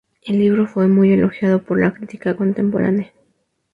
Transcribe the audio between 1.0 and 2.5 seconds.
elogiado por la crítica